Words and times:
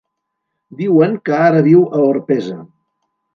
Diuen 0.79 1.13
que 1.29 1.35
ara 1.49 1.61
viu 1.67 1.85
a 1.99 2.07
Orpesa. 2.07 2.59